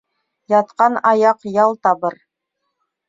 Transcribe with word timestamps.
Ятҡан 0.53 0.97
аяҡ 1.11 1.45
ял 1.59 1.77
табыр 1.89 2.21